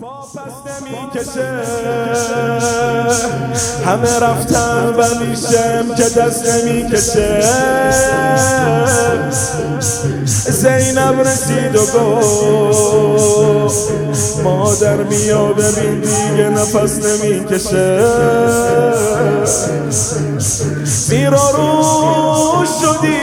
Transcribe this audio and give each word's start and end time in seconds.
با 0.00 0.26
پس 0.34 0.52
نمی‌کشه 0.66 1.62
همه 3.86 4.20
رفتن 4.20 4.86
ولی 4.86 5.36
شم 5.36 5.94
که 5.94 6.02
دست 6.02 6.46
نمی‌کشه 6.46 7.42
زینب 10.50 11.20
رسید 11.20 11.76
و 11.76 11.86
گفت 11.86 13.90
مادر 14.44 14.96
بیا 14.96 15.44
ببین 15.44 16.00
دیگه 16.00 16.48
نفس 16.48 17.04
نمی‌کشه 17.04 18.04
زیرا 20.84 21.50
رو 21.50 21.82
شدی 22.80 23.18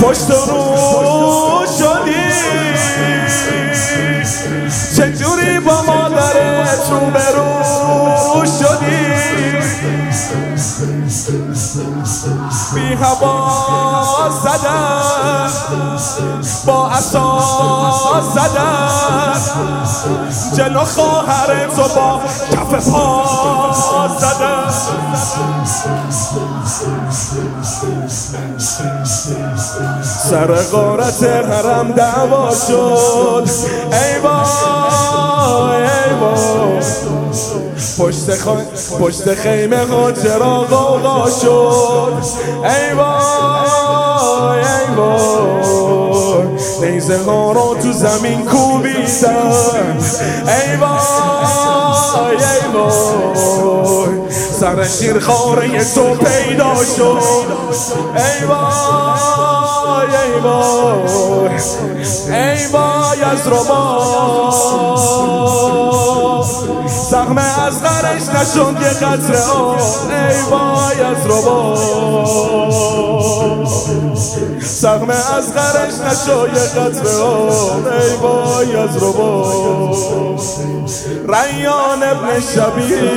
پشت 0.00 0.30
رو 0.30 1.17
بی 12.74 12.94
هوا 12.94 13.50
زدن. 14.42 15.50
با 16.66 16.88
اساس 16.88 18.24
زدن. 18.34 18.88
جلو 20.56 20.84
خواهرت 20.84 21.78
و 21.78 21.82
با 21.82 22.20
کف 22.52 22.90
پا 22.90 23.67
سر 30.30 30.54
غارت 30.72 31.22
حرم 31.22 31.92
دعوا 31.92 32.50
شد. 32.54 33.44
ای 33.92 34.18
وای 34.18 35.82
ای 35.82 36.14
وای. 36.20 36.80
پشت, 37.98 38.30
خ... 38.34 38.48
پشت 39.00 39.34
خیمه 39.34 39.86
ها 39.86 40.12
چرا 40.12 40.60
غوغا 40.60 41.30
شد. 41.30 42.12
ای 42.64 42.92
وای 42.94 44.60
ای 44.60 44.94
وای. 44.96 46.58
نیزه 46.80 47.18
ها 47.26 47.52
رو 47.52 47.76
تو 47.82 47.92
زمین 47.92 48.44
کوبیدن 48.44 49.52
ای 50.46 50.76
وای. 50.76 51.07
سر 54.60 54.86
شیر 54.86 55.18
خاره 55.18 55.84
تو 55.84 56.14
پیدا 56.14 56.74
شد. 56.96 57.22
ای 58.16 58.44
وای 58.44 60.16
ای 60.16 60.40
وای 60.40 61.58
ای 62.28 62.66
وای 62.66 63.22
از 63.22 63.48
ربا 63.48 64.52
سخمه 67.10 67.62
از 67.66 67.82
غرش 67.82 68.22
نشد 68.28 68.76
یه 68.82 68.88
قطره 68.88 69.42
آن 69.42 69.78
ای 70.10 70.40
وای 70.50 71.00
از 71.00 71.26
ربا 71.26 72.87
سخمه 74.62 75.14
از 75.36 75.54
غرش 75.54 75.94
یه 76.54 76.60
قطره 76.60 77.16
آن 77.16 77.86
ای 77.86 78.16
وای 78.22 78.76
از 78.76 78.96
ربا 78.96 80.36
ریان 81.28 82.02
ابن 82.02 82.40
شبیه 82.54 83.10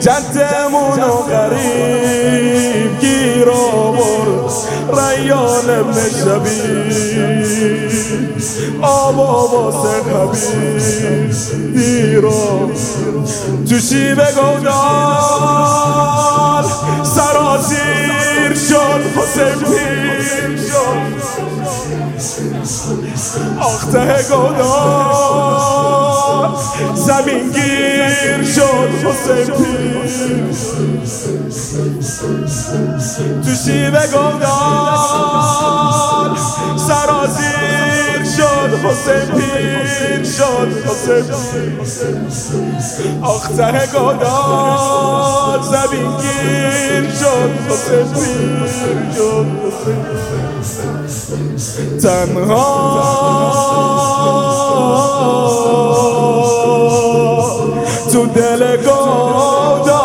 جدمون 0.00 1.00
و 1.00 1.16
غریب 1.30 3.00
گیر 3.00 3.50
آورد 3.50 4.50
ریان 4.92 5.70
ابن 5.70 6.08
شبیب. 6.24 7.50
آبا 8.82 9.48
واسه 9.48 9.88
حبیب 10.10 11.30
دیرا 11.74 12.70
تو 13.68 13.78
شیب 13.78 14.20
گودال 14.34 16.09
پیر 19.34 20.56
شد 20.56 21.12
آخته 23.60 24.22
گودال 24.30 25.70
زمین 26.94 27.50
گیر 27.50 28.44
شد 28.54 28.90
حسین 29.06 29.46
پیر 29.56 30.10
تو 33.44 33.50
شیب 33.64 33.96
گودال 34.12 35.10
سرازیر 36.88 38.22
شد 38.36 38.72
حسین 38.84 39.28
پیر 39.40 40.24
شد. 40.24 40.70
حسین 40.86 41.26
آخته 43.22 43.86
گودال 43.92 45.60
زمین 45.62 46.10
گیر 46.16 46.29
تنها 52.02 52.90
تو 58.12 58.26
دل 58.26 58.76
گودا 58.76 60.00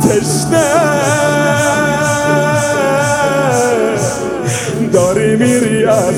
تشنه 0.00 0.70
داری 4.92 5.36
میری 5.36 5.84
از 5.84 6.14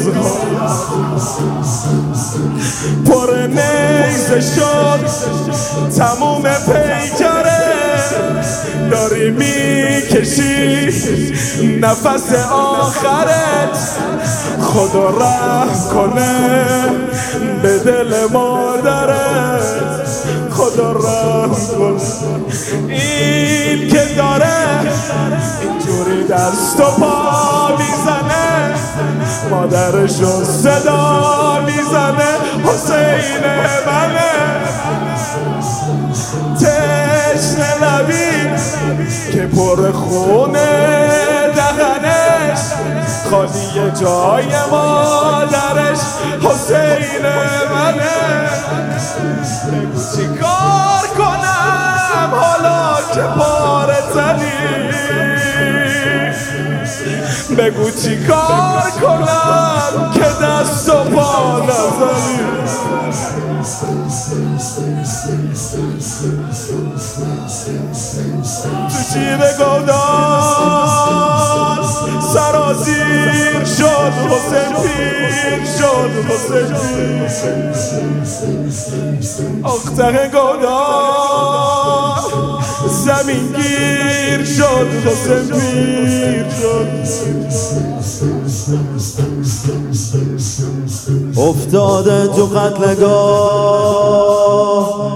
پر 3.07 3.47
نیزه 3.47 4.41
شد 4.41 5.01
تموم 5.97 6.43
پیکره 6.43 7.63
داری 8.91 9.31
می‌کشی 9.31 10.87
نفس 11.81 12.35
آخرت. 12.53 13.79
خدا 14.63 15.09
رحم 15.11 15.81
کنه 15.95 16.85
به 17.63 17.79
دل 17.79 18.15
مادرت. 18.33 19.63
خدا 20.51 20.93
رحم 20.93 21.55
کنه. 21.79 22.01
این 22.89 23.89
که 23.89 24.05
داره 24.17 24.81
اینجوری 25.61 26.29
دست 26.29 26.81
و 26.81 26.85
پا 26.85 27.77
می‌زنه. 27.77 28.52
مادرشو 29.51 30.45
صدا 30.45 31.61
می‌زنه 31.67 32.33
حسین 32.65 33.45
منه. 33.87 34.33
تشنه 36.57 37.71
لبی 37.83 38.51
که 39.33 39.47
پر 39.47 39.93
خونه 39.93 40.69
دهنش 41.57 42.59
خالی 43.31 43.91
جای 44.01 44.47
مادرش 44.71 45.99
حسین 46.43 47.23
منه. 47.75 48.23
بگو 49.73 50.01
چی 50.17 50.27
کار 50.27 51.07
کنم 51.19 52.31
حالا 52.31 52.97
که 53.15 53.21
پاره 53.21 54.01
زنی؟ 54.15 54.72
بگو 57.51 57.91
چی 57.91 58.27
کار 58.27 58.91
کنم 59.03 60.11
که 60.15 60.21
دست 60.21 60.89
و 60.89 60.93
پا 60.93 61.61
نزنی. 61.65 62.39
تو 68.89 68.99
جیب 69.13 69.43
گودال 69.59 69.91
سرازیر 72.35 73.65
شد 73.65 74.13
حسین 74.31 74.73
پیر 74.83 75.63
شد 75.79 76.13
حسین 76.29 76.71
پیر. 76.77 77.23
اختر 79.65 80.29
گودال 80.29 80.63
زمین 83.03 83.47
گیر 83.57 84.45
شد 84.45 84.89
حسین 85.07 85.47
پیر 85.59 86.47
شد. 86.61 86.89
افتاده 91.39 92.27
تو 92.27 92.47
قتلگاه. 92.47 93.93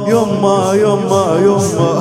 یما 0.09 0.77
یما 0.77 1.39
یما 1.45 1.96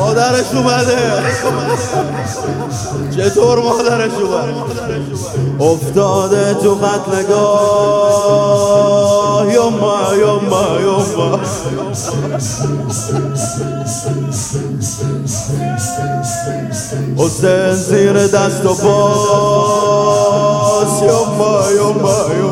مادرش 0.00 0.54
اومده. 0.54 1.22
چطور 3.16 3.58
مادرش 3.58 4.12
اومد؟ 4.12 4.54
افتاده 5.60 6.54
تو 6.54 6.74
قتلگاه 6.74 8.20
یوما 9.52 10.14
یوما 10.20 10.80
یوما 10.80 11.40
حسین 17.16 17.72
زیر 17.74 18.26
دست 18.26 18.64
و 18.64 18.74
باز 18.74 19.82
یوما 21.02 21.69
olmayo 21.78 21.78
olmayo. 21.78 22.50